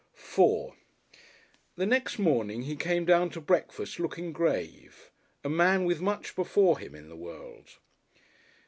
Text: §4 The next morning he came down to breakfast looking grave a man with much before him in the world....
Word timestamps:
§4 0.17 0.73
The 1.75 1.85
next 1.85 2.17
morning 2.17 2.63
he 2.63 2.75
came 2.75 3.05
down 3.05 3.29
to 3.29 3.39
breakfast 3.39 3.99
looking 3.99 4.33
grave 4.33 5.11
a 5.43 5.47
man 5.49 5.85
with 5.85 6.01
much 6.01 6.35
before 6.35 6.79
him 6.79 6.95
in 6.95 7.07
the 7.07 7.15
world.... 7.15 7.77